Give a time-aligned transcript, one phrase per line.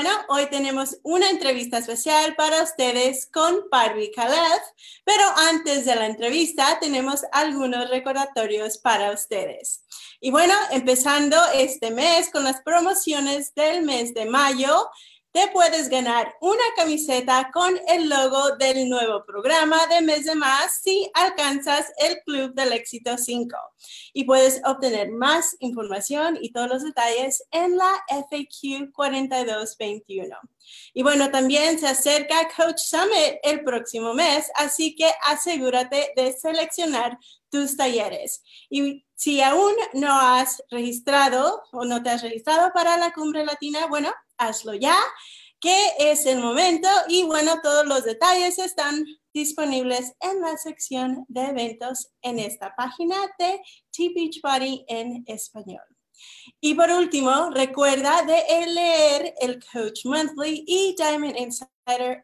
[0.00, 4.62] bueno, hoy tenemos una entrevista especial para ustedes con Barbie Kalev,
[5.02, 9.82] pero antes de la entrevista tenemos algunos recordatorios para ustedes.
[10.20, 14.88] Y bueno, empezando este mes con las promociones del mes de mayo,
[15.38, 20.80] te puedes ganar una camiseta con el logo del nuevo programa de Mes de Más
[20.82, 23.56] si alcanzas el Club del Éxito 5.
[24.14, 30.34] Y puedes obtener más información y todos los detalles en la FAQ 4221.
[30.92, 37.16] Y bueno, también se acerca Coach Summit el próximo mes, así que asegúrate de seleccionar
[37.50, 38.42] tus talleres.
[38.70, 43.86] Y si aún no has registrado o no te has registrado para la cumbre latina,
[43.86, 44.96] bueno, hazlo ya,
[45.60, 46.88] que es el momento.
[47.08, 53.16] Y bueno, todos los detalles están disponibles en la sección de eventos en esta página
[53.38, 55.82] de T-Beachbody en español.
[56.60, 61.36] Y por último, recuerda de leer el Coach Monthly y Diamond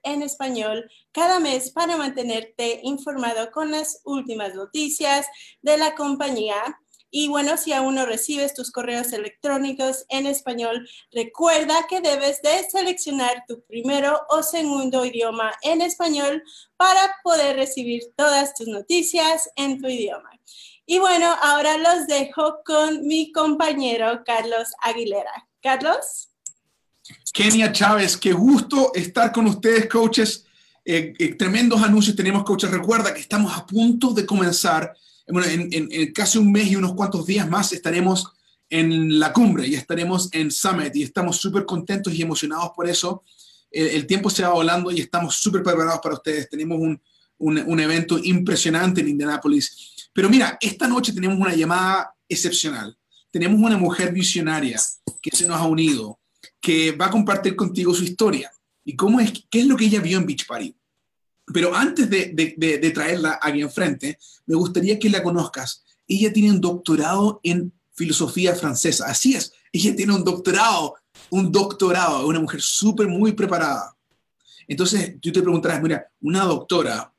[0.02, 5.26] En español cada mes para mantenerte informado con las últimas noticias
[5.62, 6.78] de la compañía
[7.16, 12.68] y bueno, si aún no recibes tus correos electrónicos en español, recuerda que debes de
[12.68, 16.42] seleccionar tu primero o segundo idioma en español
[16.76, 20.28] para poder recibir todas tus noticias en tu idioma.
[20.86, 25.48] Y bueno, ahora los dejo con mi compañero Carlos Aguilera.
[25.62, 26.33] Carlos.
[27.32, 30.44] Kenia Chávez, qué gusto estar con ustedes, coaches.
[30.84, 32.70] Eh, eh, tremendos anuncios tenemos, coaches.
[32.70, 34.94] Recuerda que estamos a punto de comenzar
[35.26, 38.26] bueno, en, casi un mes y unos cuantos días más estaremos
[38.68, 43.22] en la cumbre y estaremos en Summit y estamos súper contentos y emocionados por eso.
[43.70, 46.48] El, tiempo se va volando y estamos súper preparados para ustedes.
[46.48, 47.00] Tenemos un,
[47.38, 50.08] un, evento impresionante en Indianápolis.
[50.12, 52.96] Pero mira, esta noche tenemos una llamada excepcional.
[53.30, 54.80] Tenemos una mujer visionaria
[55.20, 56.20] que se nos ha unido,
[56.64, 58.50] que va a compartir contigo su historia
[58.86, 60.74] y cómo es, qué es lo que ella vio en Beach Party.
[61.52, 65.84] Pero antes de, traerla aquí enfrente, me gustaría que la conozcas.
[66.08, 69.04] Ella tiene un doctorado en filosofía francesa.
[69.06, 70.94] Así es, ella tiene un doctorado,
[71.28, 73.94] un doctorado, una mujer súper, muy preparada.
[74.66, 77.12] Entonces, tú te preguntarás, mira, una doctora,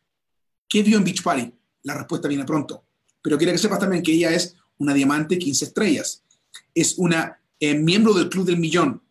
[0.67, 1.53] ¿qué vio en Beach Party?
[1.83, 2.83] La respuesta viene pronto.
[3.21, 6.23] Pero quiero que sepas también que ella es una diamante 15 estrellas.
[6.73, 9.04] Es una eh, miembro del Club del Millón.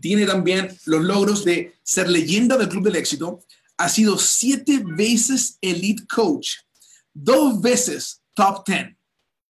[0.00, 3.40] Tiene también los logros de ser leyenda del Club del Éxito,
[3.76, 6.56] ha sido siete veces Elite Coach,
[7.12, 8.96] dos veces Top Ten.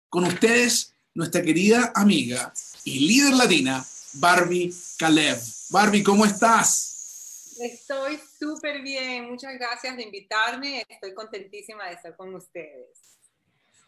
[0.10, 2.54] Con ustedes, nuestra querida amiga
[2.86, 5.40] y líder latina, Barbie Kalev.
[5.70, 7.56] Barbie, ¿cómo estás?
[7.60, 9.30] Estoy súper bien.
[9.30, 10.86] Muchas gracias de invitarme.
[10.88, 12.88] Estoy contentísima de estar con ustedes.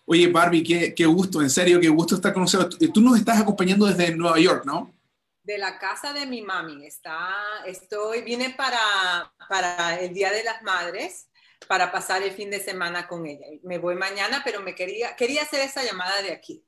[0.05, 2.77] Oye, Barbie, qué, qué gusto, en serio, qué gusto estar con nosotros.
[2.93, 4.93] Tú nos estás acompañando desde Nueva York, ¿no?
[5.45, 6.85] De la casa de mi mami.
[6.85, 7.29] Está,
[7.65, 11.27] estoy, vine para, para el Día de las Madres
[11.67, 13.45] para pasar el fin de semana con ella.
[13.63, 16.63] Me voy mañana, pero me quería, quería hacer esa llamada de aquí.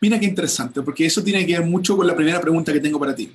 [0.00, 2.98] Mira qué interesante, porque eso tiene que ver mucho con la primera pregunta que tengo
[2.98, 3.34] para ti.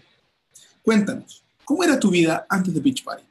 [0.82, 3.24] Cuéntanos, ¿cómo era tu vida antes de Beach Party?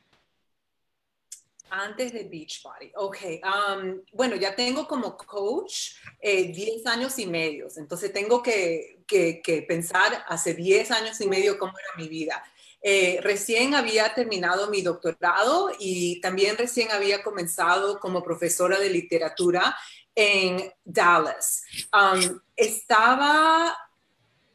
[1.71, 3.17] Antes de Beach Party, ok.
[3.45, 9.65] Um, bueno, ya tengo como coach 10 eh, años y medio, entonces tengo que, que,
[9.69, 12.43] pensar hace 10 años y medio cómo era mi vida.
[12.83, 19.77] Eh, recién había terminado mi doctorado y también recién había comenzado como profesora de literatura
[20.15, 21.63] en Dallas.
[21.93, 23.77] Um, estaba,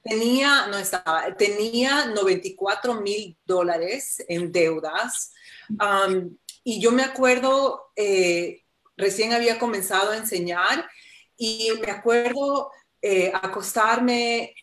[0.03, 5.31] tenía, no estaba, tenía 94 mil dólares en deudas.
[5.69, 6.35] Um,
[6.67, 8.63] y yo me acuerdo, eh,
[8.97, 10.89] recién había comenzado a enseñar
[11.37, 12.71] y me acuerdo
[13.03, 14.55] eh, acostarme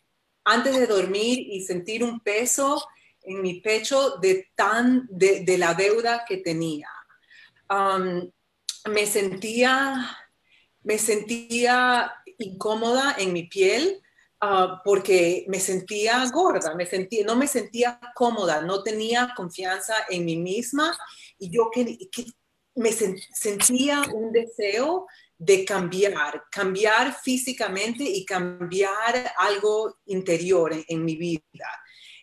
[0.45, 2.85] antes de dormir y sentir un peso
[3.23, 6.89] en mi pecho de, tan, de, la deuda que tenía.
[8.91, 10.19] Me sentía,
[10.83, 14.02] me sentía incómoda en mi piel
[14.43, 20.25] uh, porque me sentía gorda, me sentía, no me sentía cómoda, no tenía confianza en
[20.25, 20.99] mí misma
[21.39, 21.99] y yo que,
[22.75, 25.07] me sentía un deseo
[25.37, 31.43] de cambiar, cambiar físicamente y cambiar algo interior en, mi vida.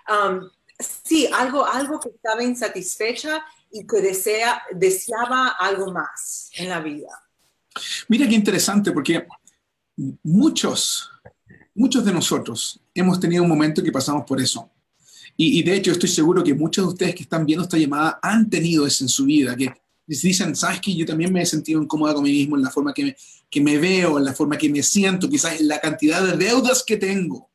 [0.10, 0.50] Um,
[0.80, 7.10] sí, algo, algo que estaba insatisfecha y que desea, deseaba algo más en la vida.
[8.08, 9.26] Mira qué interesante, porque
[10.24, 11.12] muchos,
[11.76, 14.72] muchos de nosotros hemos tenido un momento que pasamos por eso.
[15.42, 18.50] Y, de hecho estoy seguro que muchos de ustedes que están viendo esta llamada han
[18.50, 19.72] tenido eso en su vida, que
[20.06, 23.06] dicen, sabes yo también me he sentido incómoda con mí mismo en la forma que
[23.06, 23.16] me,
[23.50, 26.84] que me veo, en la forma que me siento, quizás en la cantidad de deudas
[26.86, 27.49] que tengo.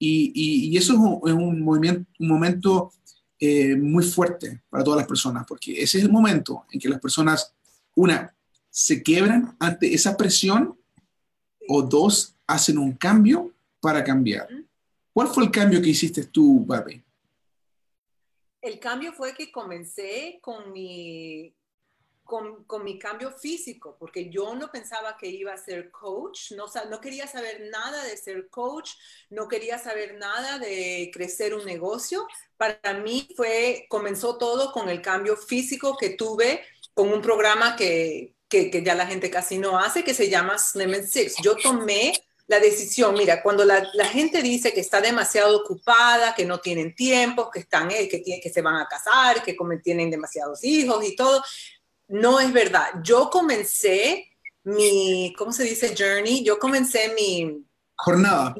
[0.00, 0.04] Mm.
[0.06, 2.92] Y, y, eso es un, es un, movimiento, un momento
[3.38, 7.00] eh, muy fuerte para todas las personas, porque ese es el momento en que las
[7.00, 7.52] personas,
[7.94, 8.34] una,
[8.70, 10.78] se quebran ante esa presión
[11.68, 14.48] o dos, hacen un cambio para cambiar.
[15.12, 17.02] ¿Cuál fue el cambio que hiciste tú, Barbie?
[18.60, 21.54] El cambio fue que comencé con mi,
[22.24, 26.64] con, con, mi cambio físico, porque yo no pensaba que iba a ser coach, no,
[26.88, 28.92] no quería saber nada de ser coach,
[29.30, 32.26] no quería saber nada de crecer un negocio.
[32.56, 38.34] Para mí fue, comenzó todo con el cambio físico que tuve con un programa que,
[38.48, 41.36] que, que ya la gente casi no hace, que se llama Slim and Six.
[41.42, 42.12] Yo tomé
[42.46, 47.50] la decisión, mira, cuando la, gente dice que está demasiado ocupada, que no tienen tiempo,
[47.50, 51.42] que, están, eh, que, que se van a casar, que tienen demasiados hijos y todo,
[52.08, 52.88] no es verdad.
[53.02, 54.28] Yo comencé
[54.64, 55.94] mi, ¿cómo se dice?
[55.96, 56.42] Journey.
[56.42, 57.64] Yo comencé mi
[57.96, 58.54] jornada.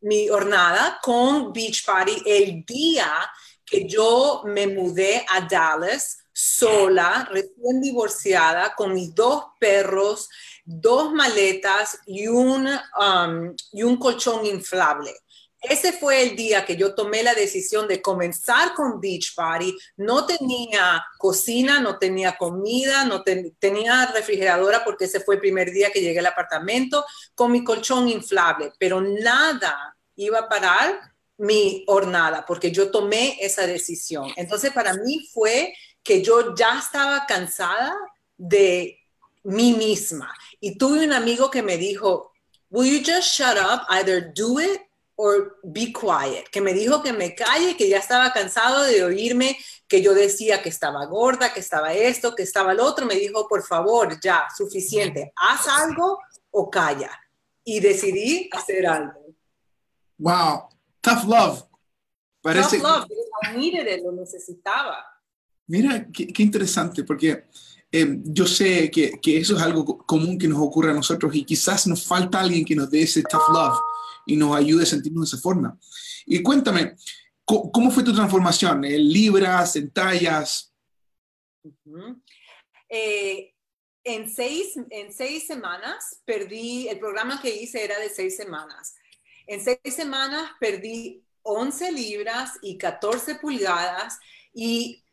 [0.00, 3.30] Mi, jornada con Beach Party el día
[3.64, 10.28] que yo me mudé a Dallas sola, recién divorciada, con mis dos perros,
[10.64, 15.14] dos maletas y un, um, y un colchón inflable.
[15.60, 19.76] Ese fue el día que yo tomé la decisión de comenzar con Beach Party.
[19.98, 25.90] No tenía cocina, no tenía comida, no tenía refrigeradora porque ese fue el primer día
[25.90, 27.04] que llegué al apartamento
[27.34, 30.98] con mi colchón inflable, pero nada iba a parar
[31.36, 34.30] mi hornada porque yo tomé esa decisión.
[34.36, 37.94] Entonces para mí fue que yo ya estaba cansada
[38.38, 38.98] de
[39.42, 40.34] mí misma.
[40.58, 42.32] Y tuve un amigo que me dijo,
[42.70, 44.80] will you just shut up, either do it
[45.22, 49.54] or be quiet, que me dijo que me calle, que ya estaba cansado de oírme
[49.86, 53.46] que yo decía que estaba gorda, que estaba esto, que estaba el otro, me dijo,
[53.46, 56.20] por favor, ya, suficiente, haz algo
[56.50, 57.10] o calla.
[57.62, 59.34] Y decidí hacer algo.
[60.16, 60.68] Wow,
[61.02, 61.64] tough love.
[62.40, 62.78] Parece...
[62.78, 63.06] Tough love,
[63.56, 65.04] I lo necesitaba.
[65.66, 67.44] Mira, qué, qué interesante, porque
[67.92, 71.44] eh, yo sé que, que, eso es algo común que nos ocurre a nosotros y
[71.44, 73.78] quizás nos falta alguien que nos dé ese tough love
[74.26, 75.78] y nos ayude a sentirnos de esa forma.
[76.26, 76.96] Y cuéntame,
[77.44, 78.84] ¿cómo, fue tu transformación?
[78.84, 80.72] ¿En libras, en tallas?
[82.88, 83.54] Eh,
[84.04, 88.94] en, seis, en seis semanas perdí, el programa que hice era de seis semanas.
[89.46, 94.18] En seis semanas perdí 11 libras y 14 pulgadas
[94.52, 95.04] y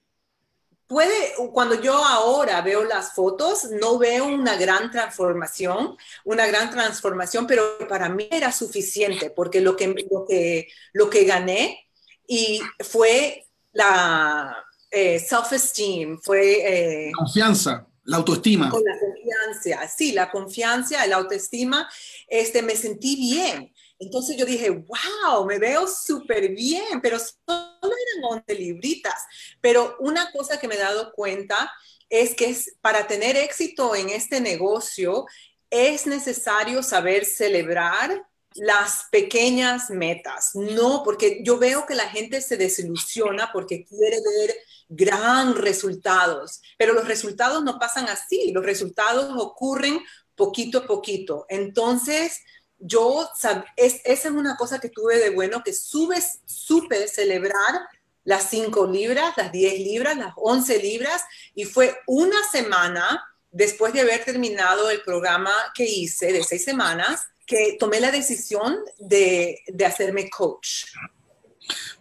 [0.88, 7.46] puede, cuando yo ahora veo las fotos, no veo una gran transformación, una gran transformación,
[7.46, 11.88] pero para mí era suficiente porque lo que, lo que, lo que gané
[12.26, 17.08] y fue la eh, self-esteem, fue...
[17.08, 18.66] Eh, confianza, la autoestima.
[18.66, 21.90] La confianza, sí, la confianza, la autoestima,
[22.28, 23.74] este, me sentí bien.
[24.00, 29.26] Entonces yo dije, wow, me veo súper bien, pero solo eran 11 libritas.
[29.62, 31.72] Pero una cosa que me he dado cuenta
[32.10, 35.26] es que para tener éxito en este negocio
[35.70, 40.52] es necesario saber celebrar las pequeñas metas.
[40.56, 44.56] No, porque yo veo que la gente se desilusiona porque quiere ver
[44.90, 50.00] gran resultados, pero los resultados no pasan así, los resultados ocurren
[50.36, 51.46] poquito a poquito.
[51.50, 52.42] Entonces,
[52.80, 53.30] yo,
[53.76, 57.88] es, esa es una cosa que tuve de bueno, que subes, supe celebrar
[58.24, 61.22] las 5 libras, las 10 libras, las 11 libras,
[61.56, 67.28] y fue una semana después de haber terminado el programa que hice de 6 semanas,
[67.46, 70.86] que tomé la decisión de, de hacerme coach.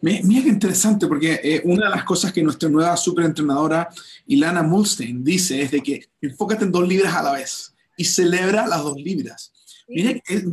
[0.01, 3.89] Mira qué interesante, porque eh, una de las cosas que nuestra nueva superentrenadora
[4.27, 8.67] Ilana Mulstein dice es de que enfócate en dos libras a la vez y celebra
[8.67, 9.53] las dos libras.
[9.89, 10.51] Mira, es,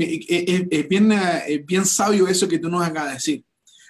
[0.87, 1.09] bien,
[1.65, 3.45] bien sabio eso que tú nos acabas de decir.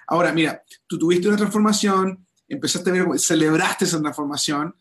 [0.07, 4.75] Ahora, mira, tú tuviste una transformación, empezaste a ver, celebraste esa transformación.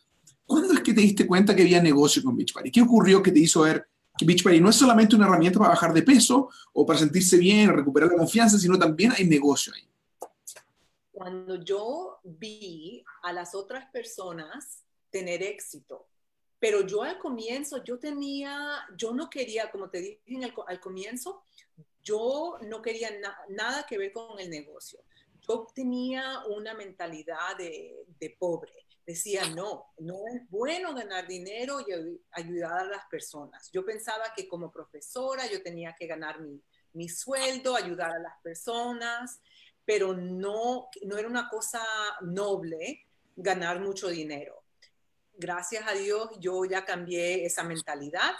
[0.44, 2.70] ¿Cuándo es que te diste cuenta que había negocio con Beachbody?
[2.70, 5.92] ¿Qué ocurrió que te hizo ver que Beachbody no es solamente una herramienta para bajar
[5.92, 9.88] de peso o para sentirse bien, recuperar la confianza, sino también hay negocio ahí?
[11.10, 16.08] Cuando yo vi a las otras personas tener éxito,
[16.62, 21.42] pero yo al comienzo, yo tenía, yo no quería, como te dije al comienzo,
[22.04, 23.10] yo no quería
[23.48, 25.00] nada que ver con el negocio.
[25.40, 28.70] Yo tenía una mentalidad de, de, pobre.
[29.04, 33.68] Decía, no, no es bueno ganar dinero y ayudar a las personas.
[33.72, 38.40] Yo pensaba que como profesora yo tenía que ganar mi, mi sueldo, ayudar a las
[38.40, 39.40] personas,
[39.84, 41.82] pero no, no era una cosa
[42.20, 43.04] noble
[43.34, 44.61] ganar mucho dinero
[45.42, 48.32] gracias a Dios, yo ya cambié esa mentalidad.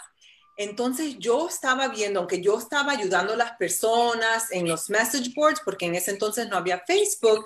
[0.55, 5.61] Entonces yo estaba viendo, aunque yo estaba ayudando a las personas en los message boards,
[5.63, 7.45] porque en ese entonces no había Facebook,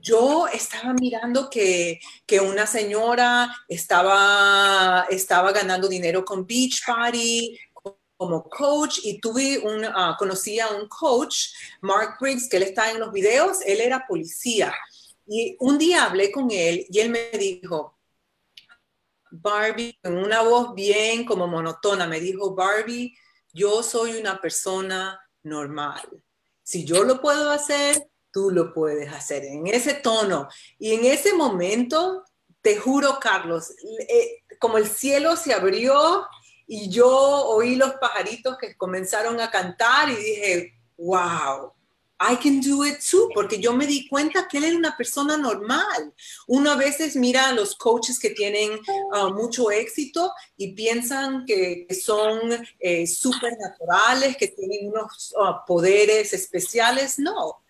[0.00, 7.56] yo estaba mirando que, que, una señora estaba, estaba ganando dinero con Beach Party
[8.16, 11.48] como coach y tuve un, uh, un coach,
[11.80, 14.72] Mark Briggs, que él está en los videos, él era policía.
[15.26, 17.96] Y un día hablé con él y él me dijo,
[19.32, 23.16] Barbie, con una voz bien como monotona, me dijo, Barbie,
[23.52, 26.02] yo soy una persona normal.
[26.62, 29.44] Si yo lo puedo hacer, tú lo puedes hacer.
[29.44, 30.48] En ese tono
[30.78, 32.24] y en ese momento,
[32.60, 33.70] te juro, Carlos,
[34.08, 36.26] eh, como el cielo se abrió
[36.66, 41.72] y yo oí los pajaritos que comenzaron a cantar y dije, wow,
[42.24, 45.36] I can do it too, porque yo me di cuenta que él era una persona
[45.36, 46.14] normal.
[46.46, 48.78] Uno a veces mira a los coaches que tienen
[49.12, 57.18] uh, mucho éxito y piensan que, son eh, supernaturales, que tienen unos uh, poderes especiales.
[57.18, 57.60] No,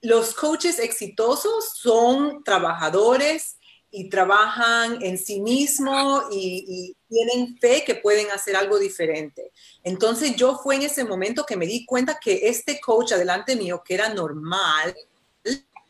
[0.00, 3.57] los coaches exitosos son trabajadores
[3.90, 9.50] y trabajan en sí mismos y, tienen fe que pueden hacer algo diferente.
[9.82, 13.82] Entonces yo fue en ese momento que me di cuenta que este coach adelante mío,
[13.82, 14.94] que era normal,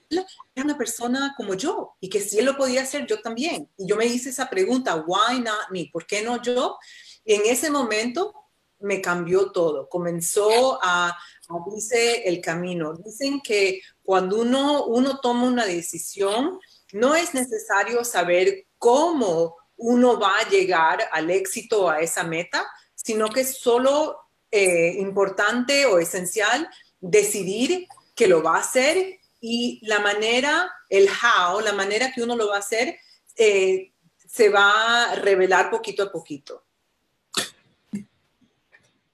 [0.09, 0.25] era
[0.65, 3.69] una persona como yo y que si él lo podía hacer, yo también.
[3.77, 5.91] Y yo me hice esa pregunta, why not me?
[5.93, 6.79] ¿Por qué no yo?
[7.25, 8.33] Y en ese momento
[8.81, 9.89] me cambió todo.
[9.89, 11.17] Comenzó a
[11.49, 12.95] abrirse el camino.
[12.95, 16.61] Dicen que cuando uno, uno toma una decisión,
[16.93, 23.29] no es necesario saber cómo uno va a llegar al éxito, a esa meta, sino
[23.29, 24.19] que es solo
[24.51, 26.69] eh, importante o esencial
[27.01, 32.37] decidir que lo va a hacer y la manera, el how, la manera que uno
[32.37, 32.97] lo va a hacer,
[33.37, 36.65] eh, se va a revelar poquito a poquito.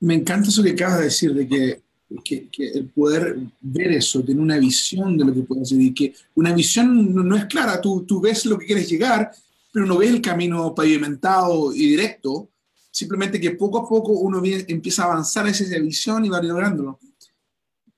[0.00, 1.83] Me encanta eso que acabas de decir, de que
[2.22, 6.14] que, el poder ver eso, tener una visión de lo que puede hacer y que
[6.34, 9.32] una visión no, es clara, tú, tú ves lo que quieres llegar,
[9.72, 12.48] pero no ves el camino pavimentado y directo,
[12.90, 16.98] simplemente que poco a poco uno empieza a avanzar hacia esa visión y va lográndolo.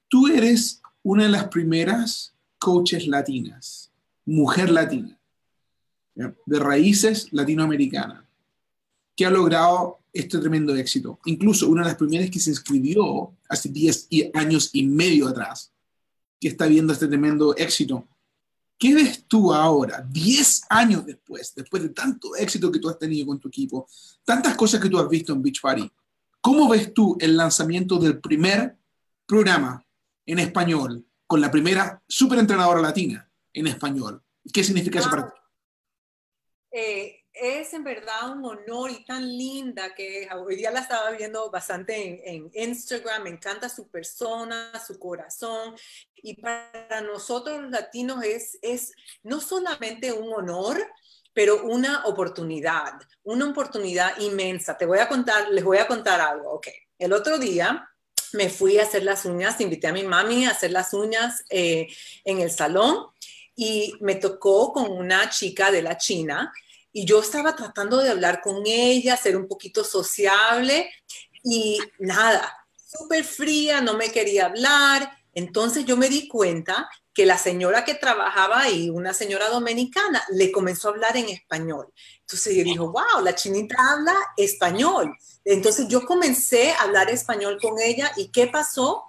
[0.09, 3.91] Tú eres una de las primeras coaches latinas,
[4.25, 5.19] mujer latina,
[6.15, 8.25] de raíces latinoamericanas,
[9.15, 11.19] que ha logrado este tremendo éxito.
[11.27, 15.73] Incluso una de las primeras que se inscribió hace 10 años y medio atrás,
[16.41, 18.07] que está viendo este tremendo éxito.
[18.79, 23.27] ¿Qué ves tú ahora, 10 años después, después de tanto éxito que tú has tenido
[23.27, 23.89] con tu equipo,
[24.25, 25.91] tantas cosas que tú has visto en Beach Party?
[26.41, 28.77] ¿Cómo ves tú el lanzamiento del primer
[29.27, 29.85] programa
[30.27, 34.23] en español con la primera superentrenadora latina en español?
[34.53, 35.33] ¿Qué significa eso para ti?
[36.71, 41.51] Eh, es en verdad un honor y tan linda que hoy día la estaba viendo
[41.51, 45.75] bastante en, Instagram, me encanta su persona, su corazón
[46.17, 50.79] y para nosotros los latinos es, es no solamente un honor,
[51.33, 54.77] pero una oportunidad, una oportunidad inmensa.
[54.77, 56.69] Te voy a contar, les voy a contar algo, ok.
[56.99, 57.91] El otro día
[58.33, 61.89] me fui a hacer las uñas, invité a mi mami a hacer las uñas eh,
[62.25, 63.09] en el salón
[63.55, 66.53] y me tocó con una chica de la China
[66.97, 70.91] y yo estaba tratando de hablar con ella, ser un poquito sociable
[71.45, 75.13] y nada, súper fría, no me quería hablar.
[75.35, 80.51] Entonces yo me di cuenta que la señora que trabajaba ahí, una señora dominicana, le
[80.51, 81.93] comenzó a hablar en español.
[82.21, 85.15] Entonces yo dije, wow, la chinita habla español.
[85.45, 89.05] Entonces yo comencé a hablar español con ella y ¿qué pasó?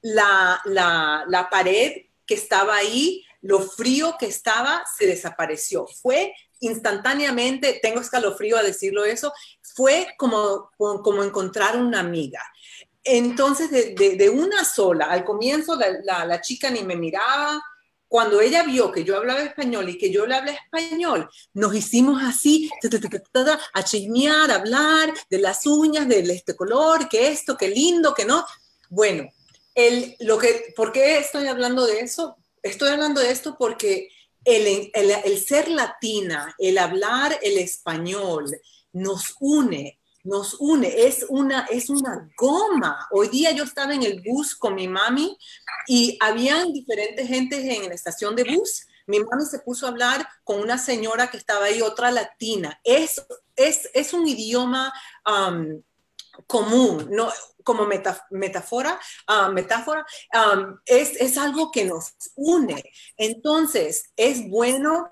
[0.00, 5.88] La, la, la pared que estaba ahí, lo frío que estaba, se desapareció.
[5.88, 6.32] Fue
[6.62, 12.40] instantáneamente, tengo escalofrío a decirlo eso, fue como, como encontrar una amiga.
[13.04, 17.60] Entonces, de, una sola, al comienzo la, la, chica ni me miraba,
[18.06, 22.22] cuando ella vio que yo hablaba español y que yo le hablé español, nos hicimos
[22.22, 22.70] así,
[23.72, 28.24] a chismear, a hablar de las uñas, de este color, que esto, que lindo, que
[28.24, 28.46] no.
[28.88, 29.28] Bueno,
[29.74, 32.36] el, lo que, ¿por qué estoy hablando de eso?
[32.62, 34.10] Estoy hablando de esto porque
[34.44, 38.46] el, ser latina, el hablar el español,
[38.92, 43.08] nos une, nos une, es una, es una goma.
[43.10, 45.36] Hoy día yo estaba en el bus con mi mami
[45.86, 48.86] y habían diferentes gentes en la estación de bus.
[49.06, 52.80] Mi mami se puso a hablar con una señora que estaba ahí, otra latina.
[52.84, 53.24] Es,
[53.56, 54.92] es, es un idioma
[55.26, 55.82] um,
[56.46, 57.30] común, no,
[57.62, 57.86] como
[58.30, 60.04] metáfora, ah, metáfora
[60.84, 62.82] es, es, algo que nos une.
[63.16, 65.08] Entonces, es bueno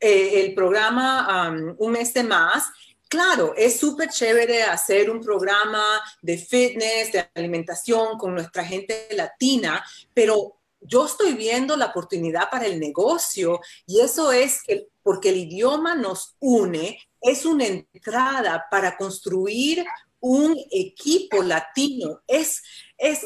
[0.00, 2.64] eh, el programa Un mes de más,
[3.08, 9.84] claro, es súper chévere hacer un programa de fitness, de alimentación con nuestra gente latina,
[10.14, 14.62] pero yo estoy viendo la oportunidad para el negocio y eso es
[15.02, 19.84] porque el idioma nos une, es una entrada para construir
[20.22, 22.22] un equipo latino.
[22.26, 22.62] Es,
[22.96, 23.20] es,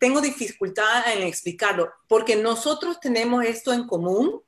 [0.00, 4.42] tengo dificultad en explicarlo, porque nosotros tenemos esto en común.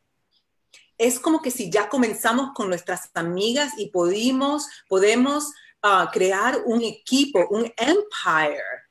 [0.99, 6.83] Es como que si ya comenzamos con nuestras amigas y podemos, podemos ah, crear un
[6.83, 8.82] equipo, un empire.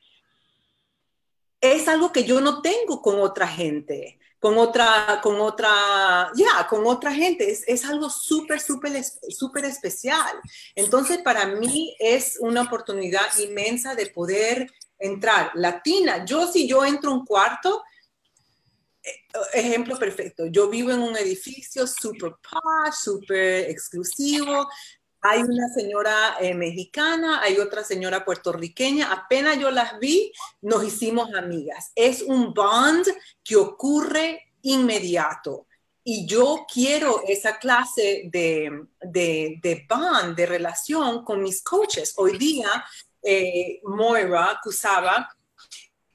[1.62, 6.84] Es algo que yo no tengo con otra gente con otra, con otra, ya, con
[6.84, 7.48] otra gente.
[7.48, 10.36] Es, es algo súper, súper, súper especial.
[10.74, 15.52] Entonces, para mí es una oportunidad inmensa de poder entrar.
[15.54, 17.84] Latina, yo si yo entro un cuarto,
[19.00, 19.10] eh,
[19.54, 24.68] ejemplo perfecto, yo vivo en un edificio súper posh, súper exclusivo,
[25.22, 29.12] hay una señora eh, mexicana, hay otra señora puertorriqueña.
[29.12, 31.92] Apenas yo las vi, nos hicimos amigas.
[31.94, 33.06] Es un bond
[33.44, 35.66] que ocurre inmediato.
[36.02, 42.14] Y yo quiero esa clase de, de, bond, de relación con mis coaches.
[42.16, 42.84] Hoy día,
[43.22, 45.28] eh, Moira Kusaba,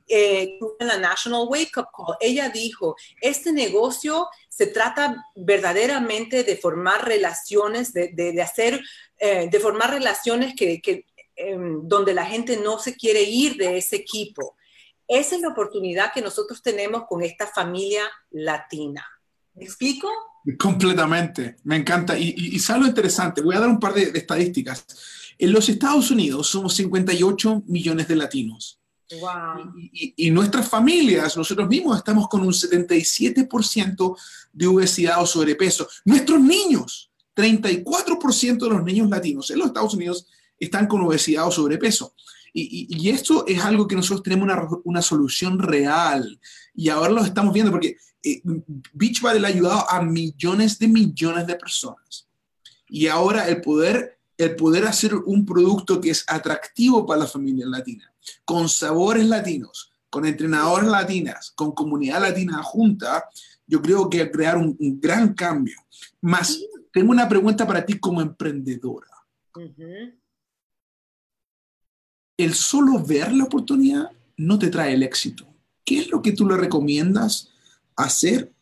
[0.05, 6.57] eh, en la National Wake Up Call, ella dijo, este negocio se trata verdaderamente de
[6.57, 8.81] formar relaciones, de, hacer,
[9.19, 13.97] eh, de formar relaciones que, em, donde la gente no se quiere ir de ese
[13.97, 14.55] equipo.
[15.07, 19.05] Esa es la oportunidad que nosotros tenemos con esta familia latina.
[19.53, 20.09] ¿Me explico?
[20.57, 22.17] Completamente, me encanta.
[22.17, 24.87] Y, y, interesante, voy a dar un par de estadísticas.
[25.37, 28.79] En los Estados Unidos somos 58 millones de latinos.
[29.91, 34.17] Y, nuestras familias, nosotros mismos estamos con un 77%
[34.51, 35.87] de obesidad o sobrepeso.
[36.03, 40.27] Nuestros niños, 34% de los niños latinos en los Estados Unidos
[40.59, 42.13] están con obesidad o sobrepeso.
[42.53, 46.39] Y, esto es algo que nosotros tenemos una, solución real.
[46.73, 48.41] Y ahora lo estamos viendo porque eh,
[48.93, 52.27] Beachbody ha ayudado a millones de millones de personas.
[52.89, 57.67] Y ahora el poder, el poder hacer un producto que es atractivo para la familia
[57.67, 58.12] latina
[58.45, 63.25] con sabores latinos, con entrenadores latinas, con comunidad latina junta,
[63.65, 65.77] yo creo que crear un, gran cambio.
[66.21, 66.59] Más,
[66.91, 69.07] tengo una pregunta para ti como emprendedora.
[72.37, 75.45] El solo ver la oportunidad no te trae el éxito.
[75.83, 77.49] ¿Qué es lo que tú le recomiendas
[77.95, 78.53] hacer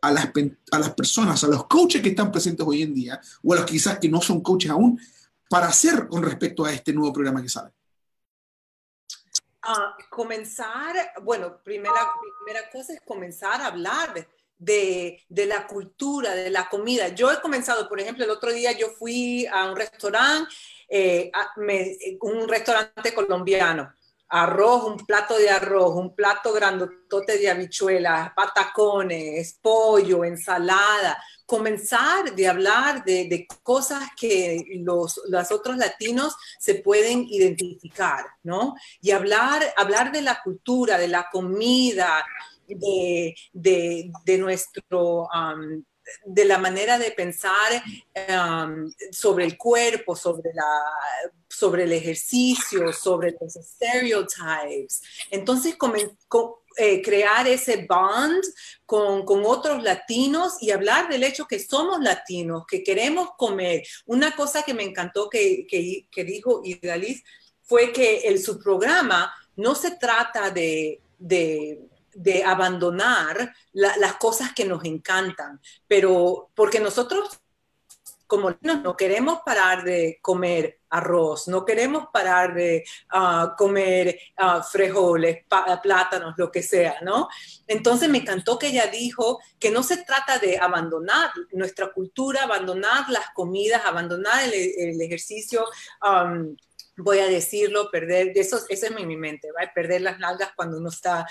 [0.00, 0.30] a las,
[0.70, 3.66] a las personas, a los coaches que están presentes hoy en día, o a los
[3.66, 5.00] quizás que no son coaches aún,
[5.48, 7.72] para hacer con respecto a este nuevo programa que sale?
[10.10, 12.12] Comenzar, bueno, primera,
[12.44, 14.14] primera cosa es comenzar a hablar
[14.56, 17.08] de, de, la cultura, de la comida.
[17.08, 20.54] Yo he comenzado, por ejemplo, el otro día yo fui a un restaurante,
[20.88, 21.30] eh,
[22.20, 23.92] un restaurante colombiano
[24.34, 31.22] arroz, un plato de arroz, un plato grandotote de habichuelas, patacones, pollo, ensalada.
[31.46, 35.20] Comenzar de hablar de, cosas que los,
[35.52, 38.74] otros latinos se pueden identificar, ¿no?
[39.00, 42.26] Y hablar, hablar de la cultura, de la comida,
[42.66, 45.28] de, nuestro
[46.24, 47.82] de la manera de pensar
[48.28, 50.82] um, sobre el cuerpo, sobre, la,
[51.48, 55.02] sobre el ejercicio, sobre los stereotypes.
[55.30, 55.76] Entonces,
[56.76, 58.42] eh, crear ese bond
[58.84, 63.82] con, con, otros latinos y hablar del hecho que somos latinos, que queremos comer.
[64.06, 67.22] Una cosa que me encantó que, que, dijo Idaliz
[67.62, 71.00] fue que el, su programa no se trata de
[72.14, 77.40] de abandonar las cosas que nos encantan, pero porque nosotros
[78.26, 85.44] como no queremos parar de comer arroz, no queremos parar de ah, comer uh, frijoles,
[85.82, 87.28] plátanos, lo que sea, ¿no?
[87.66, 93.08] Entonces me encantó que ella dijo que no se trata de abandonar nuestra cultura, abandonar
[93.08, 95.64] las comidas, abandonar el, ejercicio.
[96.96, 99.70] Voy a decirlo, perder, eso, eso es en mi mente, ¿va?
[99.74, 101.26] perder las nalgas cuando uno está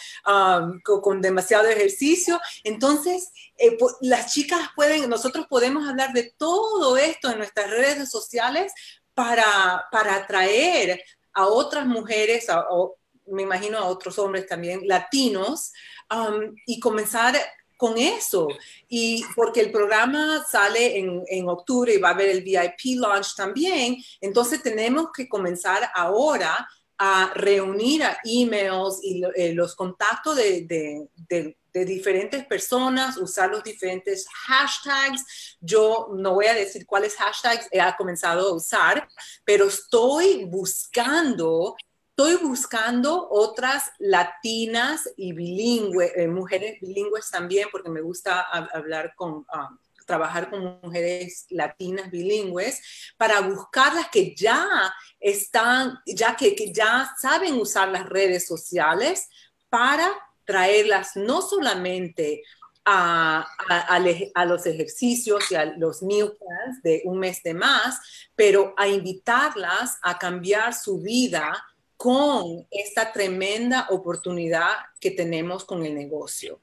[0.83, 2.39] con, demasiado ejercicio.
[2.63, 8.73] Entonces, eh, las chicas pueden, nosotros podemos hablar de todo esto en nuestras redes sociales
[9.13, 12.97] para, para atraer a otras mujeres, o
[13.27, 15.71] me imagino a otros hombres también, latinos,
[16.65, 17.35] y comenzar
[17.83, 18.47] con eso.
[18.87, 23.97] Y porque el programa sale en, octubre y va a haber el VIP launch también,
[24.21, 26.65] entonces tenemos que comenzar ahora
[26.97, 30.65] a reunir a emails y eh, los contactos de,
[31.27, 35.57] de diferentes personas, usar los diferentes hashtags.
[35.59, 39.09] Yo no voy a decir cuáles hashtags he comenzado a usar,
[39.43, 41.75] pero estoy buscando
[42.15, 49.37] estoy buscando otras latinas y bilingües, eh, mujeres bilingües también, porque me gusta hablar con,
[49.37, 57.55] um, trabajar con mujeres latinas bilingües, para buscarlas que ya están, ya que, ya saben
[57.55, 59.27] usar las redes sociales
[59.69, 60.07] para
[60.45, 62.43] traerlas no solamente
[62.85, 63.47] a,
[64.45, 67.97] los ejercicios y a los new plans de un mes de más,
[68.35, 71.53] pero a invitarlas a cambiar su vida
[72.03, 74.67] con esta tremenda oportunidad
[74.99, 76.59] que tenemos con el negocio.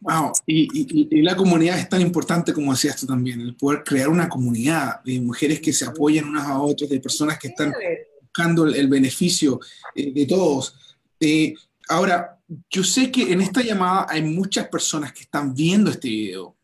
[0.00, 4.28] Wow, y, la comunidad es tan importante como decías tú también, el poder crear una
[4.28, 7.72] comunidad de mujeres que se apoyan unas a otras, de personas que están
[8.20, 9.60] buscando el, beneficio
[9.94, 10.74] eh, de todos.
[11.18, 11.54] Eh,
[11.88, 12.38] ahora,
[12.68, 16.54] yo sé que en esta llamada hay muchas personas que están viendo este video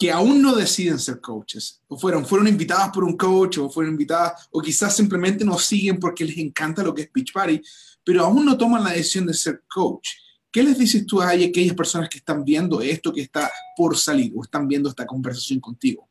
[0.00, 3.92] que aún no deciden ser coaches, o fueron, fueron invitadas por un coach, o fueron
[3.92, 7.60] invitadas, o quizás simplemente nos siguen porque les encanta lo que es Beach Party,
[8.02, 10.08] pero aún no toman la decisión de ser coach.
[10.50, 14.32] ¿Qué les dices tú a aquellas personas que están viendo esto que está por salir
[14.34, 16.08] o están viendo esta conversación contigo?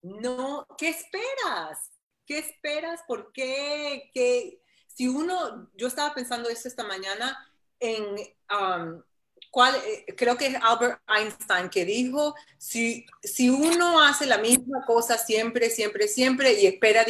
[0.00, 1.90] No, ¿qué esperas?
[2.24, 3.02] ¿Qué esperas?
[3.06, 4.10] ¿Por qué?
[4.14, 4.62] ¿Qué?
[4.86, 7.36] Si uno, yo estaba pensando esto esta mañana
[7.80, 8.02] en...
[8.50, 9.02] Um,
[9.62, 15.16] eh, creo que es Albert Einstein que dijo, si, si uno hace la misma cosa
[15.16, 17.04] siempre, siempre, siempre y espera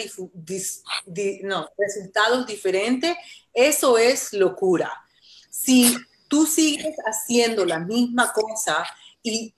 [1.42, 3.16] no, resultados diferentes,
[3.52, 4.92] eso es locura.
[5.48, 5.96] Si
[6.28, 8.84] tú sigues haciendo la misma cosa
[9.22, 9.54] y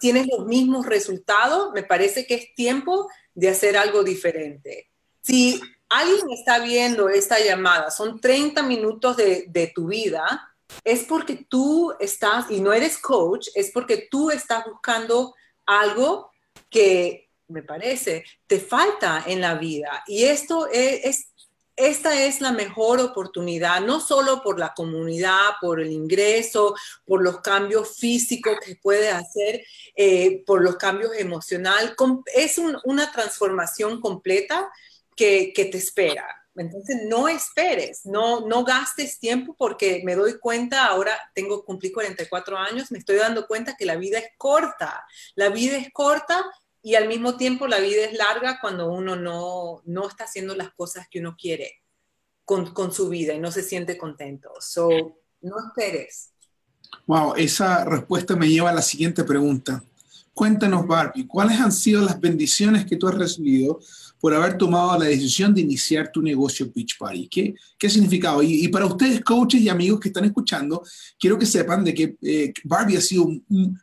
[0.00, 4.90] tienes los mismos resultados, me parece que es tiempo de hacer algo diferente.
[5.22, 11.46] Si alguien está viendo esta llamada, son 30 minutos de, de tu vida, es porque
[11.48, 15.34] tú estás, y no eres coach, es porque tú estás buscando
[15.66, 16.30] algo
[16.70, 20.02] que, me parece, te falta en la vida.
[20.06, 21.28] Y esto es,
[21.76, 26.74] esta es la mejor oportunidad, no solo por la comunidad, por el ingreso,
[27.04, 31.94] por los cambios físicos que puede hacer, eh, por los cambios emocionales.
[32.34, 34.70] Es una transformación completa
[35.14, 36.45] que te espera.
[36.56, 42.58] Entonces, no esperes, no, no gastes tiempo porque me doy cuenta, ahora tengo, cumplí 44
[42.58, 46.44] años, me estoy dando cuenta que la vida es corta, la vida es corta
[46.82, 50.72] y al mismo tiempo la vida es larga cuando uno no, no está haciendo las
[50.74, 51.82] cosas que uno quiere
[52.44, 54.50] con, con su vida y no se siente contento.
[54.60, 54.88] So,
[55.40, 56.30] no esperes.
[57.06, 59.82] Wow, esa respuesta me lleva a la siguiente pregunta.
[60.32, 63.80] Cuéntanos, Barbie, ¿cuáles han sido las bendiciones que tú has recibido
[64.20, 67.28] por haber tomado la decisión de iniciar tu negocio Beach Party.
[67.28, 68.42] ¿Qué, qué significado?
[68.42, 70.82] Y, para ustedes, coaches y amigos que están escuchando,
[71.18, 73.00] quiero que sepan de que eh, Barbie ha,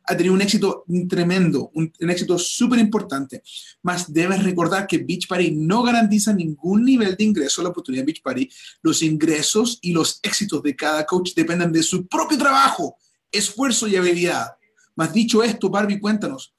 [0.06, 3.44] ha tenido un éxito tremendo, un, éxito súper importante,
[3.84, 8.04] más debes recordar que Beach Party no garantiza ningún nivel de ingreso a la oportunidad
[8.04, 8.50] de Beach Party.
[8.82, 12.98] Los ingresos y los éxitos de cada coach dependen de su propio trabajo,
[13.32, 14.48] esfuerzo y habilidad.
[14.96, 16.54] Más dicho esto, Barbie, cuéntanos,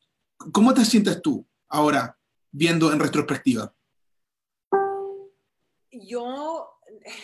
[0.53, 2.17] ¿cómo te sientes tú ahora
[2.55, 3.75] viendo en retrospectiva?
[5.90, 6.79] Yo,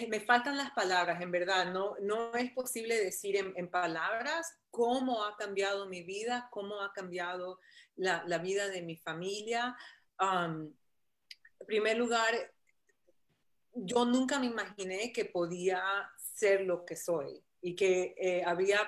[0.08, 5.36] me faltan las palabras, en verdad, no, no es posible decir en, palabras cómo ha
[5.36, 7.60] cambiado mi vida, cómo ha cambiado
[7.94, 9.76] la, la vida de mi familia.
[10.20, 10.74] en
[11.64, 12.34] primer lugar,
[13.72, 15.80] yo nunca me imaginé que podía
[16.18, 18.80] ser lo que soy y que eh, había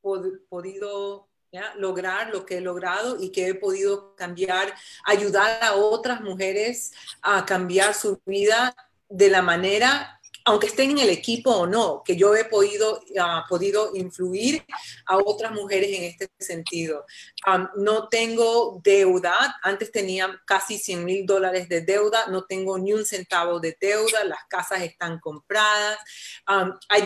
[0.00, 1.31] podido
[1.76, 7.44] lograr lo que he logrado y que he podido cambiar, ayudar a otras mujeres a
[7.44, 8.74] cambiar su vida
[9.08, 13.48] de la manera aunque estén en el equipo o no, que yo he podido, uh,
[13.48, 14.64] podido influir
[15.06, 17.04] a otras mujeres en este sentido.
[17.76, 23.04] no tengo deuda, antes tenía casi 100 mil dólares de deuda, no tengo ni un
[23.04, 25.98] centavo de deuda, las casas están compradas.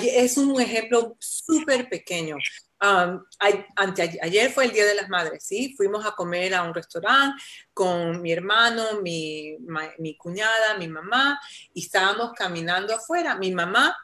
[0.02, 2.36] es un ejemplo súper pequeño,
[2.78, 5.74] ayer fue el Día de las Madres, ¿sí?
[5.76, 9.56] Fuimos a comer a un restaurante con mi hermano, mi,
[9.98, 11.40] mi cuñada, mi mamá,
[11.72, 13.36] y estábamos caminando afuera.
[13.36, 13.96] Mi mamá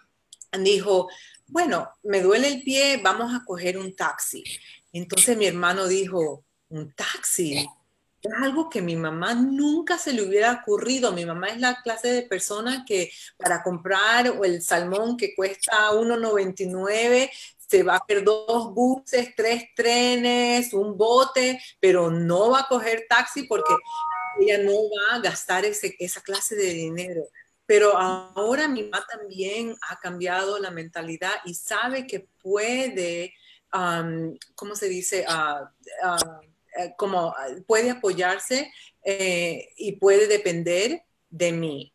[0.58, 1.08] dijo,
[1.46, 4.42] bueno, me duele el pie, vamos a coger un taxi.
[4.92, 7.66] Entonces mi hermano dijo, un taxi.
[8.22, 11.12] Es algo que mi mamá nunca se le hubiera ocurrido.
[11.12, 17.30] Mi mamá es la clase de persona que para comprar el salmón que cuesta 1,99
[17.72, 23.06] se va a hacer dos buses, tres trenes, un bote, pero no va a coger
[23.08, 23.72] taxi porque
[24.40, 27.22] ella no va a gastar ese, esa clase de dinero.
[27.64, 33.32] Pero ahora mi mamá también ha cambiado la mentalidad y sabe que puede
[34.54, 35.24] ¿cómo se dice?
[35.26, 35.72] Ah,
[36.04, 36.40] ah,
[36.78, 37.34] eh, como
[37.66, 38.70] puede apoyarse
[39.02, 41.91] eh, y puede depender de mí.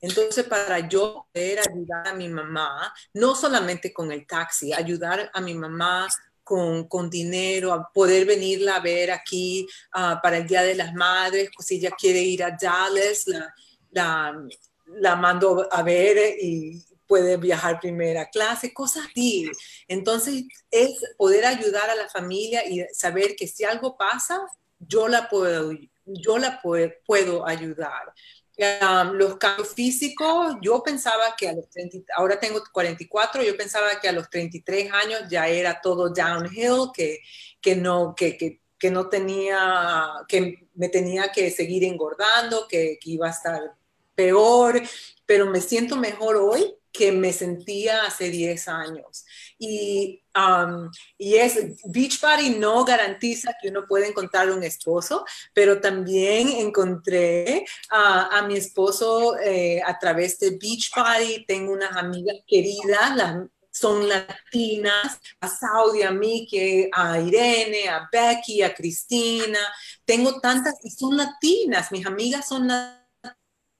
[0.00, 5.40] Entonces, para yo poder ayudar a mi mamá, no solamente con el taxi, ayudar a
[5.40, 6.08] mi mamá
[6.44, 10.94] con, con dinero, a poder venirla a ver aquí ah, para el Día de las
[10.94, 13.52] Madres, si ella quiere ir a Dallas, la,
[13.90, 14.46] la,
[14.86, 19.50] la mando a ver y puede viajar primera clase, cosas así.
[19.88, 24.40] Entonces, es poder ayudar a la familia y saber que si algo pasa,
[24.78, 25.72] yo la puedo,
[26.04, 28.12] yo la puedo, puedo ayudar.
[28.60, 34.00] Um, los cambios físicos, yo pensaba que a los 30, ahora tengo 44, yo pensaba
[34.00, 37.20] que a los 33 años ya era todo downhill, que,
[37.60, 43.10] que no, que, que, que no tenía, que me tenía que seguir engordando, que, que
[43.10, 43.76] iba a estar
[44.16, 44.82] peor,
[45.24, 49.24] pero me siento mejor hoy que me sentía hace 10 años.
[49.56, 56.48] Y, um, y es, Beachbody no garantiza que uno pueda encontrar un esposo, pero también
[56.48, 61.46] encontré a mi esposo eh, a través de Beachbody.
[61.46, 63.36] Tengo unas amigas queridas, las,
[63.70, 69.60] son latinas, a Saudi, a Miki, a Irene, a Becky, a Cristina.
[70.04, 72.97] Tengo tantas y son latinas, mis amigas son latinas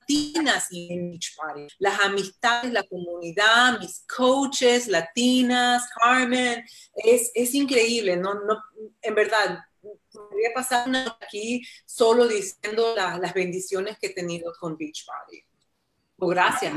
[0.08, 1.66] latinas en Beach Party.
[1.78, 8.58] Las amistades, la comunidad, mis coaches latinas, Carmen, es, es increíble, no, no,
[9.02, 9.60] en verdad,
[10.12, 10.88] podría pasar
[11.20, 15.42] aquí solo diciendo las bendiciones que he tenido con Beach Party.
[16.18, 16.74] Oh, gracias,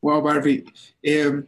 [0.00, 0.64] Wow, Barbie.
[1.02, 1.42] Eh,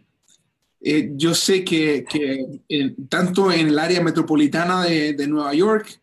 [0.80, 6.00] eh, yo sé que, que eh, tanto en el área metropolitana de, de, Nueva York,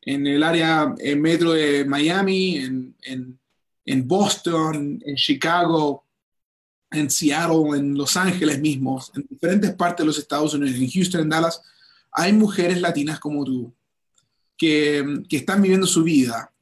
[0.00, 3.38] en el área metro de Miami, en, en
[3.84, 6.04] en Boston, en Chicago,
[6.90, 11.20] en Seattle, en Los Ángeles mismos, en diferentes partes de los Estados Unidos, en Houston,
[11.22, 11.60] en Dallas,
[12.12, 13.74] hay mujeres latinas como tú
[14.56, 16.52] que, que están viviendo su vida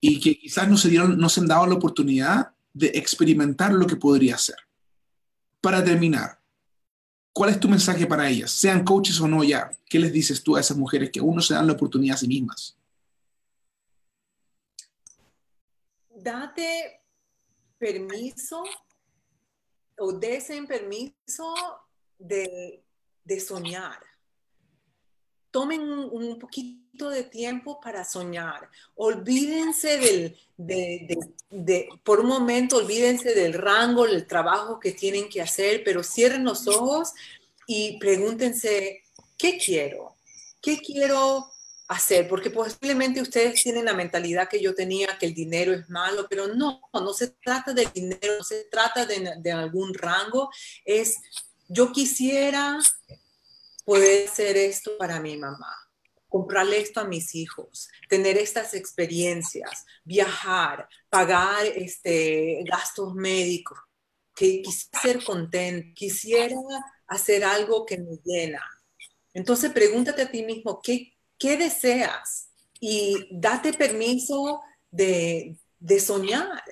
[0.00, 3.86] y que quizás no se, dieron, no se han dado la oportunidad de experimentar lo
[3.86, 4.56] que podría ser.
[5.60, 6.38] Para terminar,
[7.32, 8.50] ¿cuál es tu mensaje para ellas?
[8.50, 11.42] Sean coaches o no ya, ¿qué les dices tú a esas mujeres que aún no
[11.42, 12.75] se dan la oportunidad a sí mismas?
[16.26, 17.02] Date
[17.78, 18.64] permiso
[19.98, 21.54] o desen permiso
[22.18, 22.82] de,
[23.38, 24.00] soñar.
[25.52, 28.68] Tomen un, poquito de tiempo para soñar.
[28.96, 35.82] Olvídense del, de, por un momento, olvídense del rango, del trabajo que tienen que hacer,
[35.84, 37.12] pero cierren los ojos
[37.68, 39.04] y pregúntense,
[39.38, 40.16] ¿qué quiero?
[40.60, 41.52] ¿Qué quiero
[41.88, 46.26] hacer, porque posiblemente ustedes tienen la mentalidad que yo tenía, que el dinero es malo,
[46.28, 50.50] pero no, no se trata de dinero, no se trata de, algún rango,
[50.84, 51.16] es
[51.68, 52.78] yo quisiera
[53.84, 55.72] poder hacer esto para mi mamá,
[56.28, 63.78] comprarle esto a mis hijos, tener estas experiencias, viajar, pagar este, gastos médicos,
[64.34, 66.56] que quisiera ser contento, quisiera
[67.06, 68.62] hacer algo que me llena.
[69.32, 72.48] Entonces pregúntate a ti mismo, ¿qué, qué deseas
[72.80, 75.56] y date permiso de,
[76.00, 76.62] soñar.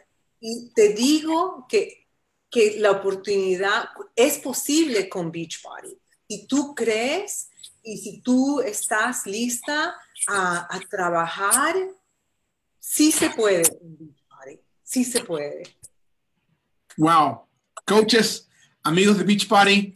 [0.40, 2.06] Y te digo que,
[2.50, 5.98] que, la oportunidad es posible con Beachbody.
[6.28, 7.48] Si tú crees
[7.82, 9.94] y si tú estás lista
[10.28, 11.74] a, trabajar,
[12.78, 15.62] sí se puede con Beachbody, sí se puede.
[16.96, 17.46] Wow.
[17.86, 18.48] Coaches,
[18.82, 19.92] amigos de Beachbody,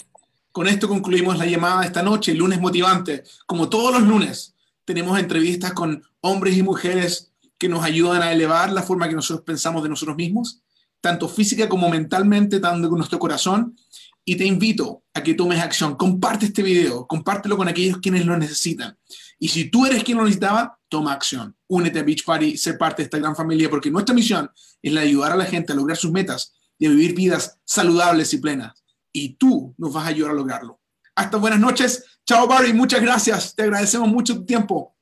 [0.53, 4.55] con esto concluimos la llamada de esta noche, lunes motivante, como todos los lunes
[4.89, 9.45] tenemos entrevistas con hombres y mujeres que nos ayudan a elevar la forma que nosotros
[9.45, 10.63] pensamos de nosotros mismos,
[11.03, 13.77] tanto física como mentalmente, tanto con nuestro corazón.
[14.25, 15.95] Y te invito a que tomes acción.
[15.95, 18.97] Comparte este video, compártelo con aquellos quienes lo necesitan.
[19.39, 21.55] Y si tú eres quien lo necesitaba, toma acción.
[21.67, 25.03] Únete a Beach Party, ser parte de esta gran familia, porque nuestra misión es la
[25.03, 28.39] de ayudar a la gente a lograr sus metas y a vivir vidas saludables y
[28.39, 28.73] plenas.
[29.13, 30.78] Y tú nos vas a ayudar a lograrlo.
[31.19, 32.05] Hasta buenas noches.
[32.25, 32.73] Chao, Barry.
[32.73, 33.53] Muchas gracias.
[33.53, 34.95] Te agradecemos mucho tu tiempo.